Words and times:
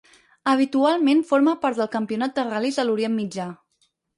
Habitualment 0.53 1.21
forma 1.33 1.53
part 1.65 1.79
del 1.81 1.91
Campionat 1.99 2.35
de 2.41 2.47
Ral·lis 2.49 2.81
de 2.83 2.89
l'Orient 2.89 3.17
Mitjà. 3.23 3.47